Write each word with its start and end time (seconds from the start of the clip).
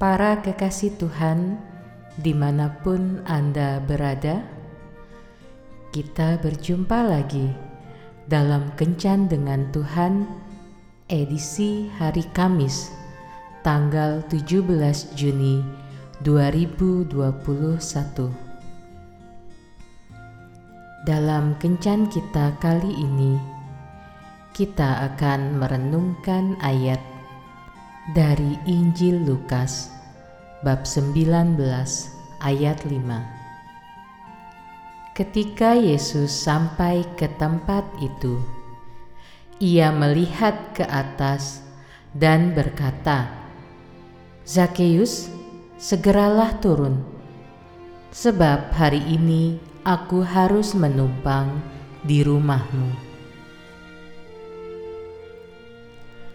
Para 0.00 0.40
kekasih 0.40 0.96
Tuhan, 0.96 1.60
di 2.16 2.32
mana 2.32 2.72
pun 2.80 3.20
Anda 3.28 3.84
berada, 3.84 4.40
kita 5.92 6.40
berjumpa 6.40 7.04
lagi 7.04 7.52
dalam 8.24 8.72
Kencan 8.80 9.28
dengan 9.28 9.68
Tuhan 9.68 10.24
edisi 11.04 11.92
hari 12.00 12.24
Kamis 12.32 12.88
tanggal 13.60 14.24
17 14.32 14.64
Juni 15.20 15.60
2021. 16.24 17.12
Dalam 21.04 21.60
Kencan 21.60 22.08
kita 22.08 22.56
kali 22.56 22.88
ini, 22.88 23.36
kita 24.56 25.12
akan 25.12 25.60
merenungkan 25.60 26.56
ayat 26.64 27.09
dari 28.10 28.58
Injil 28.66 29.22
Lukas 29.22 29.86
bab 30.66 30.82
19 30.82 31.54
ayat 32.42 32.82
5 32.82 35.14
Ketika 35.14 35.78
Yesus 35.78 36.34
sampai 36.34 37.06
ke 37.14 37.30
tempat 37.38 37.86
itu 38.02 38.42
ia 39.62 39.94
melihat 39.94 40.74
ke 40.74 40.82
atas 40.82 41.62
dan 42.10 42.50
berkata 42.50 43.30
Zakeus 44.42 45.30
segeralah 45.78 46.58
turun 46.58 46.98
sebab 48.10 48.74
hari 48.74 49.06
ini 49.06 49.62
aku 49.86 50.26
harus 50.26 50.74
menumpang 50.74 51.62
di 52.02 52.26
rumahmu. 52.26 52.90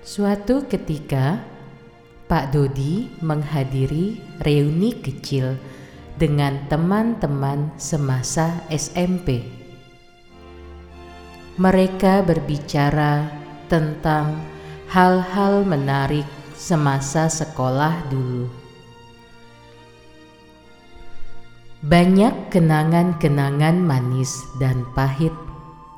Suatu 0.00 0.64
ketika 0.64 1.57
Pak 2.28 2.52
Dodi 2.52 3.08
menghadiri 3.24 4.20
reuni 4.44 4.92
kecil 5.00 5.56
dengan 6.20 6.60
teman-teman 6.68 7.72
semasa 7.80 8.68
SMP. 8.68 9.48
Mereka 11.56 12.28
berbicara 12.28 13.32
tentang 13.72 14.44
hal-hal 14.92 15.64
menarik 15.64 16.28
semasa 16.52 17.32
sekolah 17.32 17.96
dulu. 18.12 18.44
Banyak 21.80 22.52
kenangan-kenangan 22.52 23.80
manis 23.80 24.36
dan 24.60 24.84
pahit 24.92 25.32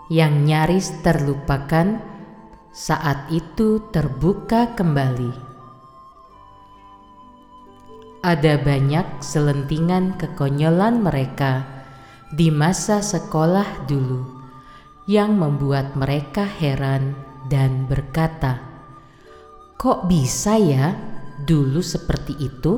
yang 0.07 0.47
nyaris 0.47 0.95
terlupakan 1.03 1.99
saat 2.71 3.27
itu 3.35 3.83
terbuka 3.91 4.79
kembali 4.79 5.50
ada 8.21 8.61
banyak 8.61 9.25
selentingan 9.25 10.21
kekonyolan 10.21 11.01
mereka 11.01 11.65
di 12.29 12.53
masa 12.53 13.01
sekolah 13.01 13.89
dulu 13.89 14.29
yang 15.09 15.41
membuat 15.41 15.97
mereka 15.97 16.45
heran 16.45 17.17
dan 17.49 17.89
berkata, 17.89 18.61
"Kok 19.81 20.05
bisa 20.05 20.61
ya 20.61 20.93
dulu 21.41 21.81
seperti 21.81 22.37
itu?" 22.37 22.77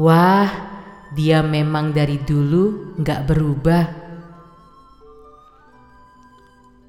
Wah, 0.00 0.50
dia 1.12 1.44
memang 1.44 1.92
dari 1.92 2.18
dulu 2.18 2.96
nggak 2.98 3.20
berubah. 3.28 3.84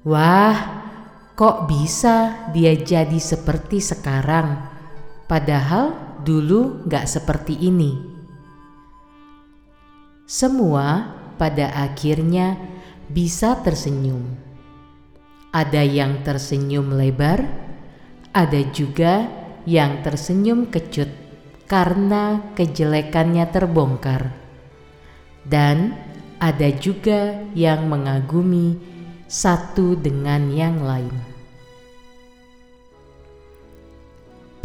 Wah, 0.08 0.56
kok 1.36 1.68
bisa 1.68 2.48
dia 2.56 2.72
jadi 2.74 3.20
seperti 3.20 3.78
sekarang? 3.78 4.58
Padahal 5.30 6.05
dulu 6.26 6.82
gak 6.90 7.06
seperti 7.06 7.54
ini. 7.62 7.94
Semua 10.26 11.14
pada 11.38 11.70
akhirnya 11.86 12.58
bisa 13.06 13.62
tersenyum. 13.62 14.34
Ada 15.54 15.86
yang 15.86 16.26
tersenyum 16.26 16.98
lebar, 16.98 17.46
ada 18.34 18.60
juga 18.74 19.30
yang 19.62 20.02
tersenyum 20.02 20.66
kecut 20.66 21.08
karena 21.70 22.52
kejelekannya 22.58 23.46
terbongkar, 23.48 24.34
dan 25.46 25.94
ada 26.42 26.68
juga 26.74 27.38
yang 27.54 27.86
mengagumi 27.86 28.76
satu 29.30 29.94
dengan 29.94 30.50
yang 30.50 30.82
lain. 30.82 31.35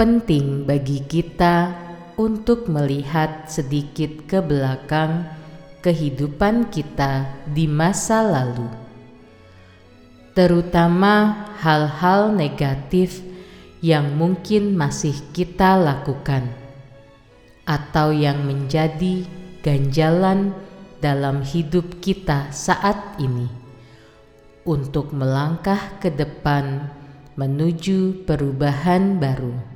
Penting 0.01 0.65
bagi 0.65 1.05
kita 1.05 1.77
untuk 2.17 2.65
melihat 2.65 3.45
sedikit 3.45 4.25
ke 4.25 4.41
belakang 4.41 5.29
kehidupan 5.85 6.73
kita 6.73 7.29
di 7.45 7.69
masa 7.69 8.25
lalu, 8.25 8.65
terutama 10.33 11.45
hal-hal 11.61 12.33
negatif 12.33 13.21
yang 13.85 14.17
mungkin 14.17 14.73
masih 14.73 15.13
kita 15.37 15.77
lakukan 15.77 16.49
atau 17.69 18.09
yang 18.09 18.41
menjadi 18.41 19.21
ganjalan 19.61 20.49
dalam 20.97 21.45
hidup 21.45 22.01
kita 22.01 22.49
saat 22.49 23.21
ini 23.21 23.45
untuk 24.65 25.13
melangkah 25.13 25.93
ke 26.01 26.09
depan 26.09 26.89
menuju 27.37 28.25
perubahan 28.25 29.21
baru. 29.21 29.70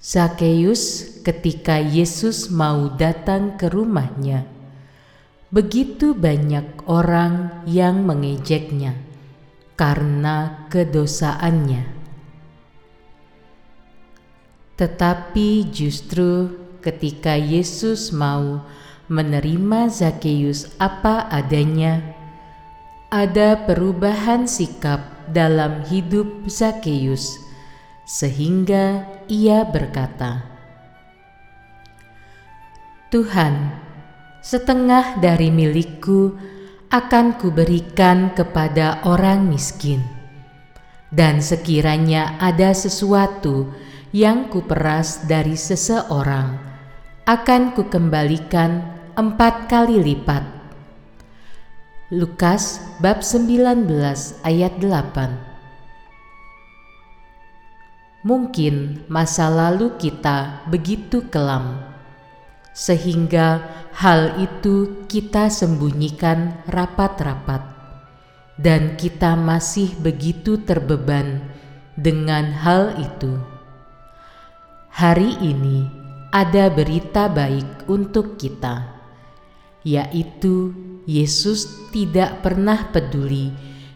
Zakeus 0.00 1.12
ketika 1.20 1.76
Yesus 1.76 2.48
mau 2.48 2.88
datang 2.96 3.60
ke 3.60 3.68
rumahnya, 3.68 4.48
begitu 5.52 6.16
banyak 6.16 6.88
orang 6.88 7.60
yang 7.68 8.08
mengejeknya 8.08 8.96
karena 9.76 10.64
kedosaannya. 10.72 11.84
Tetapi 14.80 15.68
justru 15.68 16.48
ketika 16.80 17.36
Yesus 17.36 18.08
mau 18.08 18.64
menerima 19.12 19.92
Zakeus 19.92 20.72
apa 20.80 21.28
adanya, 21.28 22.00
ada 23.12 23.68
perubahan 23.68 24.48
sikap 24.48 25.28
dalam 25.28 25.84
hidup 25.92 26.48
Zakeus 26.48 27.49
sehingga 28.10 29.06
ia 29.30 29.62
berkata, 29.62 30.42
"Tuhan, 33.14 33.70
setengah 34.42 35.22
dari 35.22 35.54
milikku 35.54 36.34
akan 36.90 37.38
kuberikan 37.38 38.34
kepada 38.34 39.06
orang 39.06 39.46
miskin, 39.46 40.02
dan 41.14 41.38
sekiranya 41.38 42.34
ada 42.42 42.74
sesuatu 42.74 43.70
yang 44.10 44.50
kuperas 44.50 45.30
dari 45.30 45.54
seseorang, 45.54 46.58
akan 47.30 47.78
kukembalikan 47.78 48.90
empat 49.14 49.70
kali 49.70 50.02
lipat." 50.02 50.42
Lukas 52.10 52.82
bab 52.98 53.22
19 53.22 53.86
ayat 54.42 54.82
8 54.82 55.49
Mungkin 58.20 59.08
masa 59.08 59.48
lalu 59.48 59.96
kita 59.96 60.68
begitu 60.68 61.24
kelam, 61.32 61.80
sehingga 62.76 63.64
hal 63.96 64.36
itu 64.36 65.08
kita 65.08 65.48
sembunyikan 65.48 66.52
rapat-rapat, 66.68 67.64
dan 68.60 69.00
kita 69.00 69.40
masih 69.40 69.96
begitu 70.04 70.60
terbeban 70.60 71.48
dengan 71.96 72.52
hal 72.60 72.92
itu. 73.00 73.40
Hari 74.92 75.40
ini 75.40 75.88
ada 76.28 76.68
berita 76.68 77.24
baik 77.24 77.88
untuk 77.88 78.36
kita, 78.36 79.00
yaitu 79.80 80.76
Yesus 81.08 81.88
tidak 81.88 82.44
pernah 82.44 82.92
peduli 82.92 83.48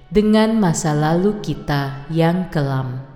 dengan 0.08 0.56
masa 0.56 0.96
lalu 0.96 1.44
kita 1.44 2.08
yang 2.08 2.48
kelam 2.48 3.13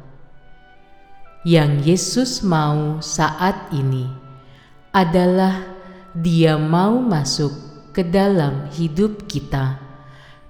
yang 1.49 1.81
Yesus 1.81 2.45
mau 2.45 3.01
saat 3.01 3.73
ini 3.73 4.05
adalah 4.93 5.65
Dia 6.13 6.61
mau 6.61 7.01
masuk 7.01 7.57
ke 7.97 8.05
dalam 8.05 8.69
hidup 8.77 9.25
kita 9.25 9.81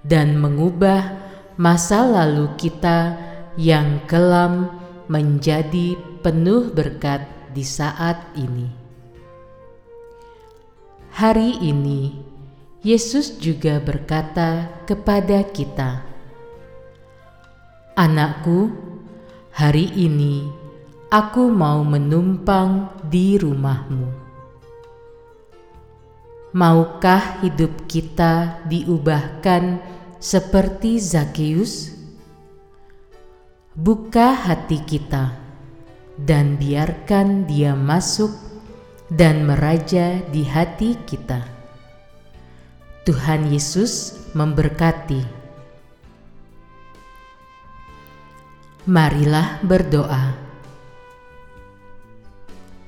dan 0.03 0.35
mengubah 0.35 1.15
masa 1.55 2.03
lalu 2.03 2.51
kita 2.59 3.15
yang 3.55 4.03
kelam 4.11 4.75
menjadi 5.07 5.95
penuh 6.19 6.67
berkat 6.75 7.23
di 7.55 7.63
saat 7.63 8.19
ini. 8.35 8.67
Hari 11.15 11.63
ini, 11.63 12.11
Yesus 12.83 13.39
juga 13.39 13.79
berkata 13.79 14.83
kepada 14.83 15.47
kita, 15.47 16.03
"Anakku, 17.95 18.71
hari 19.55 19.91
ini 19.95 20.58
Aku 21.09 21.49
mau 21.49 21.81
menumpang 21.81 22.85
di 23.09 23.33
rumahmu. 23.33 24.13
Maukah 26.53 27.41
hidup 27.41 27.89
kita 27.89 28.61
diubahkan 28.69 29.81
seperti 30.21 31.01
Zakeus? 31.01 31.97
Buka 33.73 34.37
hati 34.37 34.85
kita 34.85 35.33
dan 36.13 36.61
biarkan 36.61 37.49
Dia 37.49 37.73
masuk 37.73 38.29
dan 39.09 39.49
meraja 39.49 40.21
di 40.29 40.45
hati 40.45 40.93
kita. 41.09 41.41
Tuhan 43.09 43.49
Yesus 43.49 44.13
memberkati. 44.37 45.25
Marilah 48.85 49.57
berdoa. 49.65 50.48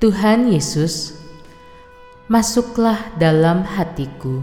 Tuhan 0.01 0.49
Yesus, 0.49 1.13
masuklah 2.25 3.13
dalam 3.21 3.61
hatiku 3.61 4.41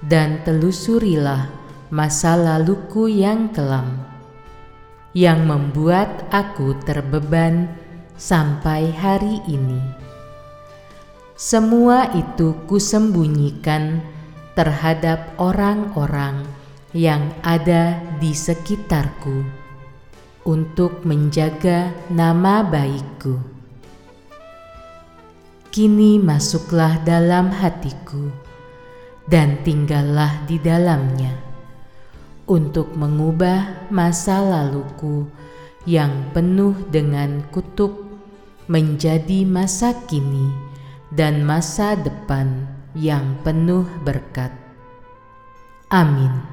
dan 0.00 0.40
telusurilah 0.48 1.52
masa 1.92 2.40
laluku 2.40 3.04
yang 3.04 3.52
kelam 3.52 4.00
yang 5.12 5.44
membuat 5.44 6.24
aku 6.32 6.72
terbeban 6.88 7.68
sampai 8.16 8.88
hari 8.96 9.44
ini. 9.44 9.76
Semua 11.36 12.08
itu 12.16 12.56
kusembunyikan 12.64 14.00
terhadap 14.56 15.36
orang-orang 15.36 16.48
yang 16.96 17.28
ada 17.44 18.00
di 18.24 18.32
sekitarku 18.32 19.44
untuk 20.48 21.04
menjaga 21.04 21.92
nama 22.08 22.64
baikku 22.64 23.61
kini 25.72 26.20
masuklah 26.20 27.00
dalam 27.00 27.48
hatiku 27.48 28.28
dan 29.24 29.56
tinggallah 29.64 30.44
di 30.44 30.60
dalamnya 30.60 31.32
untuk 32.44 32.92
mengubah 32.92 33.88
masa 33.88 34.44
laluku 34.44 35.24
yang 35.88 36.28
penuh 36.36 36.76
dengan 36.92 37.40
kutuk 37.48 38.04
menjadi 38.68 39.48
masa 39.48 39.96
kini 40.04 40.52
dan 41.08 41.40
masa 41.40 41.96
depan 41.96 42.68
yang 42.92 43.40
penuh 43.40 43.88
berkat. 44.04 44.52
Amin. 45.88 46.51